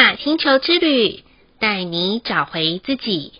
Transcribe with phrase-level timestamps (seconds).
[0.00, 1.22] 雅星球之旅，
[1.58, 3.34] 带你找回自己。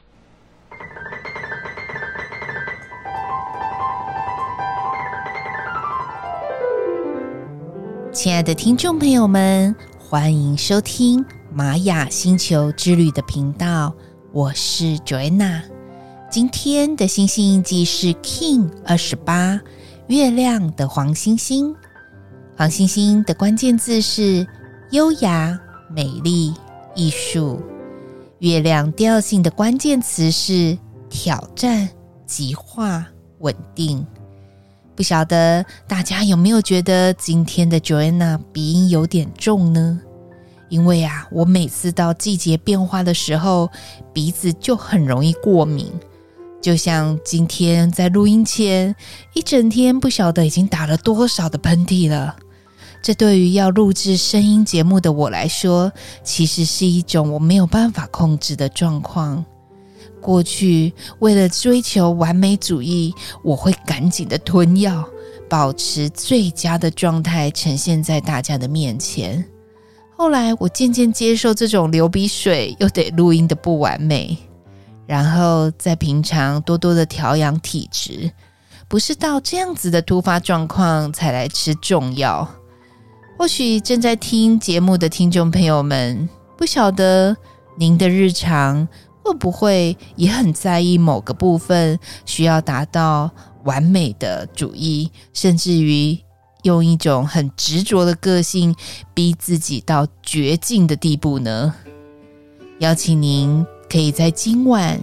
[8.13, 13.95] 亲爱的听众朋友们，欢迎收听玛雅星球之旅的频道，
[14.31, 15.63] 我是 Joanna。
[16.31, 19.59] 今天的星星印记是 King 二十八，
[20.09, 21.75] 月亮的黄星星。
[22.55, 24.47] 黄星星的关键字是
[24.91, 25.59] 优雅、
[25.93, 26.55] 美丽、
[26.95, 27.61] 艺术。
[28.39, 30.79] 月亮调性的关键词是
[31.11, 31.89] 挑战、
[32.27, 33.05] 极化、
[33.41, 34.07] 稳定。
[34.95, 40.01] 不晓得大家有没有觉得今天的 Joanna 鼻音有点重呢？
[40.69, 43.69] 因为啊，我每次到季节变化的时候，
[44.13, 45.93] 鼻子就很容易过敏。
[46.63, 48.95] 就像今天在录音前，
[49.35, 52.37] 一整天不晓得已经打了多少的喷嚏了。
[53.03, 55.91] 这对于要录制声音节目的我来说，
[56.23, 59.45] 其实是一种我没有办法控制的状况。
[60.21, 65.03] 过去为了追求完美主义，我会赶紧的吞药，
[65.49, 69.43] 保持最佳的状态呈现在大家的面前。
[70.15, 74.37] 后来我渐渐接受这种流鼻水又得录音的不完美，
[75.07, 78.31] 然后在平常多多的调养体质，
[78.87, 82.47] 不是到这样子的突发状况才来吃重药。
[83.41, 87.35] 或许正在听节目的听众朋友们，不晓得
[87.75, 88.87] 您的日常
[89.25, 93.31] 会不会也很在意某个部分需要达到
[93.65, 96.19] 完美的主义，甚至于
[96.65, 98.77] 用一种很执着的个性
[99.15, 101.75] 逼自己到绝境的地步呢？
[102.81, 105.01] 邀请您可以在今晚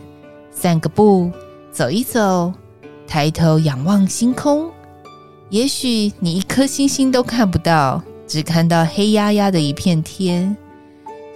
[0.51, 1.31] 散个步，
[1.71, 2.53] 走一走，
[3.07, 4.69] 抬头仰望星空，
[5.49, 8.03] 也许你一颗星星都看不到。
[8.27, 10.55] 只看到黑压压的一片天，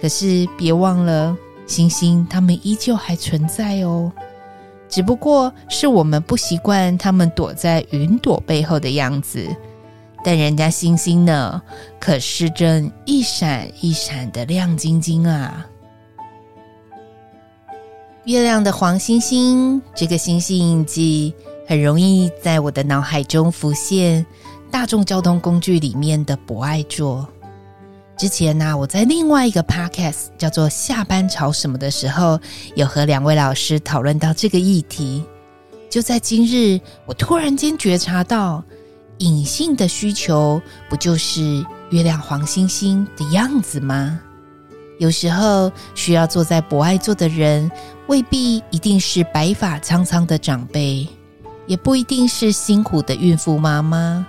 [0.00, 1.34] 可是别忘了，
[1.66, 4.12] 星星它们依旧还存在哦。
[4.88, 9.48] 只不过是我们不习惯它们躲在云朵背后的样子，
[10.22, 11.62] 但人家星星呢，
[11.98, 15.66] 可是正一闪一闪的亮晶晶啊！
[18.24, 21.34] 月亮的黄星星，这个星星印记
[21.66, 24.24] 很容易在我的脑海中浮现。
[24.72, 27.28] 大众交通工具里面的博爱座。
[28.16, 32.40] 之前呢、我在另外一个 podcast 叫做《下班吵什么》的时候，
[32.74, 35.22] 有和两位老师讨论到这个议题。
[35.90, 38.64] 就在今日，我突然间觉察到，
[39.18, 44.18] 隐性的需求不就是月亮黄星星的样子吗？
[44.98, 47.70] 有时候需要坐在博爱座的人，
[48.06, 51.06] 未必一定是白发苍苍的长辈，
[51.66, 54.26] 也不一定是辛苦的孕妇妈妈。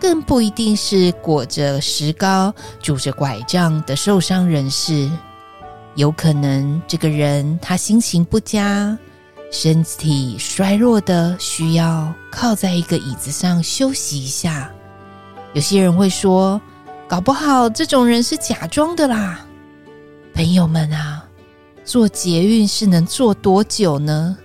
[0.00, 5.10] 更不一定是裹着石膏、拄着拐杖的受伤人士，
[5.94, 8.96] 有可能这个人他心情不佳，
[9.50, 14.70] 身体衰弱的需要靠在一个椅子上休息一下。
[15.54, 16.60] 有些人会说，
[17.08, 19.44] 搞不好这种人是假装的啦。
[20.34, 21.24] 朋友们啊，
[21.84, 24.36] 坐捷运是能坐多久呢？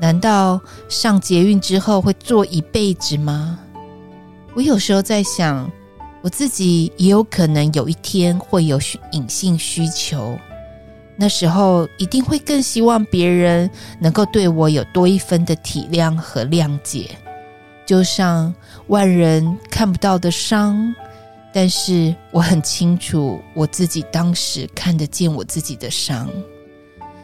[0.00, 3.58] 难道上捷运之后会坐一辈子吗？
[4.54, 5.70] 我有时候在想，
[6.20, 8.80] 我自己也有可能有一天会有
[9.12, 10.36] 隐性需求，
[11.16, 13.70] 那时候一定会更希望别人
[14.00, 17.10] 能够对我有多一分的体谅和谅解，
[17.86, 18.52] 就像
[18.88, 20.92] 外人看不到的伤，
[21.52, 26.28] 但是我很清楚我自己当时看得见我自己的伤，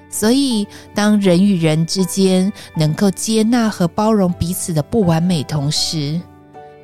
[0.09, 0.65] 所以
[0.95, 6.21] 当人与人之间能够接纳和包容彼此的不完美同时，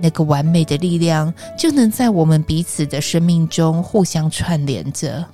[0.00, 5.24] 那个完美的力量就能在我们彼此的生命中互相串联着。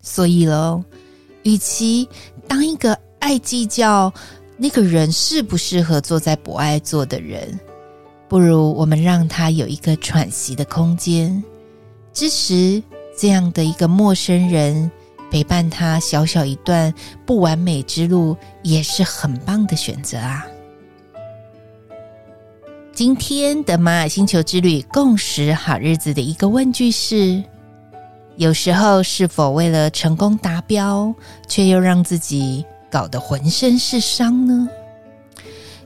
[0.00, 0.82] 所以喽，
[1.44, 2.08] 与其
[2.48, 4.12] 当一个爱计较
[4.56, 7.58] 那个人适不适合坐在博爱座的人，
[8.28, 11.42] 不如我们让他有一个喘息的空间，
[12.12, 12.82] 支持
[13.16, 14.90] 这样的一个陌生人，
[15.30, 16.92] 陪伴他小小一段
[17.24, 20.46] 不完美之路，也是很棒的选择啊。
[23.04, 27.42] 今天的玛雅星球之旅共识好日子的一个问句是：
[28.36, 31.12] 有时候是否为了成功达标，
[31.48, 34.68] 却又让自己搞得浑身是伤呢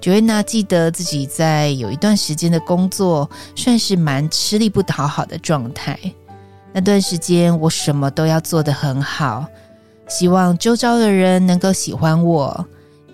[0.02, 5.98] ？Joanna 记得自己在有一段时间的工作，算是蛮吃力不讨好的状态。
[6.74, 9.46] 那段时间，我什么都要做得很好，
[10.06, 12.66] 希望周遭的人能够喜欢我。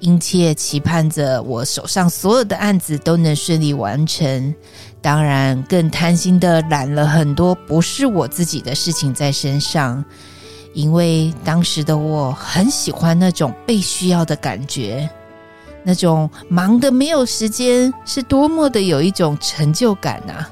[0.02, 4.52] 殷切期盼着我手上所有的案子都能顺利完成，
[5.00, 10.04] 当然更贪心的揽了很多不是我自己的事情在身上，
[10.74, 15.08] 因为当时的我很喜欢那种被需要的感觉，
[15.84, 20.50] 那种忙得没有时间，是多么的有一种成就感啊！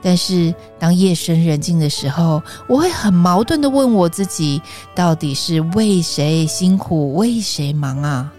[0.00, 4.62] 但是当夜深人静的时候，我会很矛盾地问我自己：
[4.94, 8.32] 到底是为谁辛苦，为谁忙啊？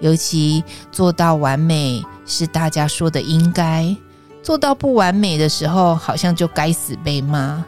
[0.00, 0.62] 尤其
[0.92, 3.96] 做到完美是大家说的应该，
[4.42, 7.64] 做到不完美的时候，好像就该死被骂。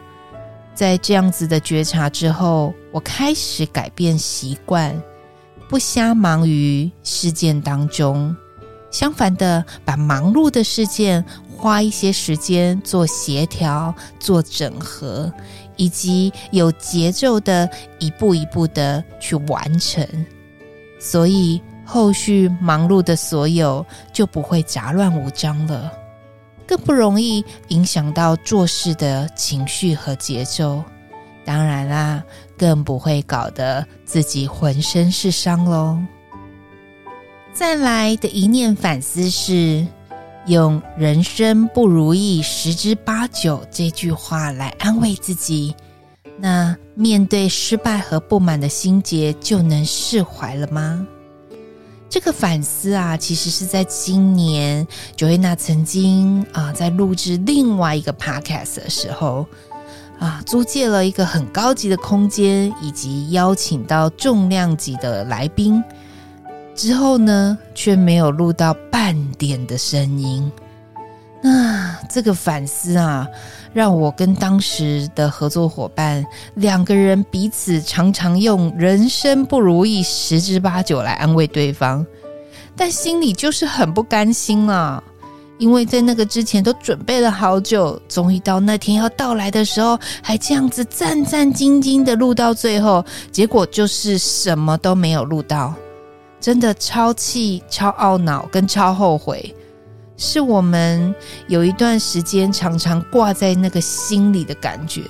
[0.75, 5.01] 在这样子的觉察之后，我开始改变习惯，
[5.69, 8.35] 不瞎忙于事件当中，
[8.91, 11.25] 相反的，把忙碌的事件。
[11.57, 15.31] 花一些时间做协调、做整合，
[15.77, 17.69] 以及有节奏的
[17.99, 20.03] 一步一步的去完成，
[20.99, 21.61] 所以
[21.91, 25.91] 后续忙碌的所有就不会杂乱无章了，
[26.65, 30.85] 更不容易影响到做事的情绪和节奏。
[31.45, 32.23] 当然啦，
[32.57, 35.99] 更不会搞得自己浑身是伤喽。
[37.53, 39.85] 再来的一念反思是。
[40.47, 45.77] 用“人生不如意十之八九”这句话来安慰自己，
[46.39, 51.07] 那面对失败和不满的心结就能释怀了吗？
[52.11, 54.85] 这个反思啊，其实是在今年
[55.17, 59.47] Joanna 曾经啊，在录制另外一个 Podcast 的时候
[60.19, 65.83] 啊，租借了一个很高级的空间，以及邀请到重量级的来宾。
[66.75, 70.51] 之后呢，却没有录到半点的声音。
[71.43, 73.27] 那这个反思啊，
[73.73, 76.25] 让我跟当时的合作伙伴
[76.55, 82.05] 两个人彼此常常用“人生不如意十之八九”来安慰对方，
[82.77, 85.03] 但心里就是很不甘心啊。
[85.59, 95.75] 因为在那个之前都准备了好久，终于到那天要到来的时候，还这样子战战兢兢的录到最后，结果就是什么都没有录到。
[96.41, 99.55] 真的超气、超懊恼跟超后悔，
[100.23, 101.15] 是我们
[101.49, 105.03] 有一段时间常常挂在那个心里的感觉。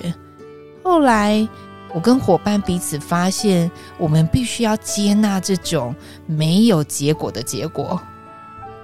[0.81, 1.45] 后来，
[1.93, 5.93] 我跟伙伴彼此发现，我们必须要接纳这种
[6.25, 8.01] 没有结果的结果。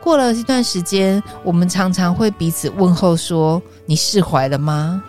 [0.02, 5.02] 过了一段时间，我们常常会彼此问候说：“你释怀了吗？”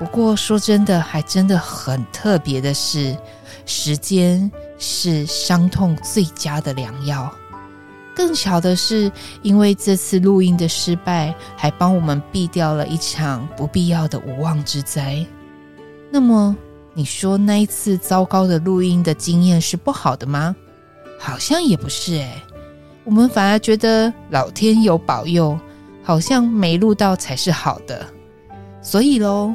[0.00, 3.16] 不过说真的，还真的很特别的是，
[3.64, 4.50] 时间。
[4.82, 7.30] 是伤痛最佳的良药。
[8.14, 9.10] 更巧的是，
[9.42, 15.24] 因为这次录音的失败，还帮我们避掉了一场不必要的无妄之灾。
[16.10, 16.56] 那么，
[16.92, 20.54] 你说那一次糟糕的录音的经验是不好的吗？
[21.18, 22.42] 好像也不是诶，
[23.04, 25.58] 我们反而觉得老天有保佑，
[26.02, 28.06] 好像没录到才是好的。
[28.82, 29.54] 所以喽，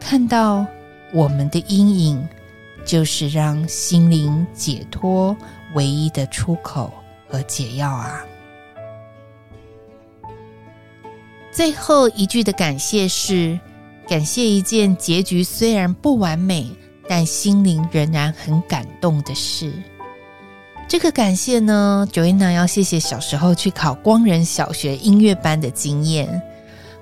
[0.00, 0.66] 看到
[1.12, 2.28] 我们的阴影。
[2.84, 5.36] 就是让心灵解脱
[5.74, 6.92] 唯一的出口
[7.28, 8.24] 和解药啊！
[11.52, 13.58] 最后一句的感谢是：
[14.08, 16.70] 感谢一件结局虽然不完美，
[17.08, 19.72] 但心灵仍然很感动的事。
[20.88, 26.40] 这个感谢呢，Joanna 要谢谢小时候去考光仁小学音乐班的经验。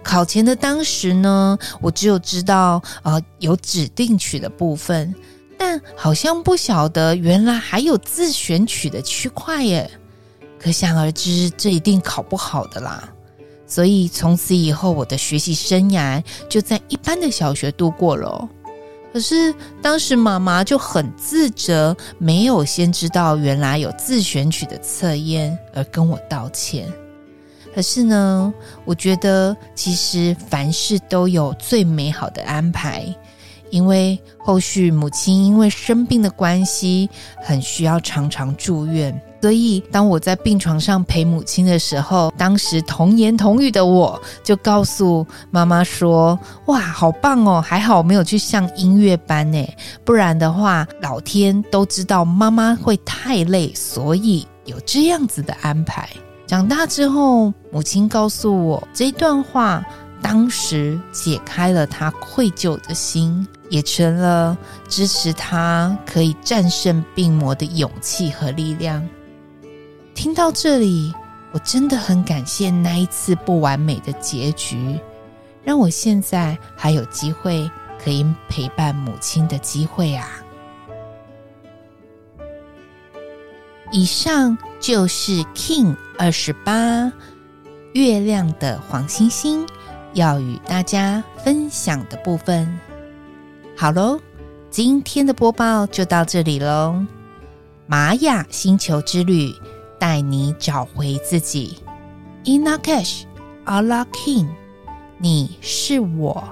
[0.02, 5.14] 考前的当时呢，我只有知道呃有指定曲的部分。
[5.56, 9.90] 但好像不晓得，原来还有自选曲的区块耶！
[10.64, 13.06] 可想而知，这一定考不好的啦。
[13.66, 18.49] 所以从此以后，我的学习生涯就在一般的小学度过了。
[19.12, 26.90] 可是当时妈妈就很自责，没有先知道原来有自选曲的测验，而跟我道歉。
[27.75, 28.50] 可是呢，
[28.87, 33.04] 我觉得其实凡事都有最美好的安排。
[33.71, 37.11] 因为后续母亲因为生病的关系，
[37.42, 49.62] 很需要常常住院，所以当我在病床上陪母亲的时候，当时童言童语的我就告诉妈妈说：“哇，好棒哦，还好没有去上音乐班呢，
[50.02, 56.08] 不然的话，老天都知道妈妈会太累，所以有这样子的安排。”
[56.48, 59.84] 长大之后，母亲告诉我这段话。
[60.22, 64.56] 当时解开了他愧疚的心，也成了
[64.88, 69.06] 支持他可以战胜病魔的勇气和力量。
[70.24, 71.12] 听到这里，
[71.52, 74.98] 我真的很感谢那一次不完美的结局，
[75.62, 77.70] 让我现在还有机会
[78.02, 80.26] 可以陪伴母亲的机会啊！
[83.92, 87.12] 以上就是 King 二十八
[87.92, 89.66] 月亮的黄星星。
[90.14, 92.80] 要与大家分享的部分，
[93.76, 94.18] 好喽，
[94.70, 97.04] 今天的播报就到这里喽。
[97.86, 99.54] 玛雅星球之旅，
[100.04, 101.78] 带你找回自己。
[102.44, 103.23] Ina kesh,
[103.64, 104.49] Allah king，
[105.16, 106.44] 你是我，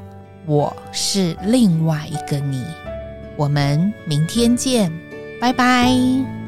[0.46, 2.64] 我是另外一个你。
[3.36, 4.90] 我们明天见，
[5.38, 6.41] 拜拜。